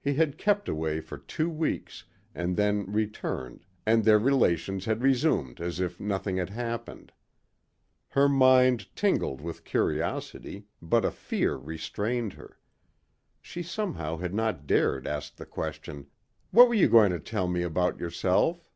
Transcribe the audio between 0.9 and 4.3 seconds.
for two weeks and then returned and their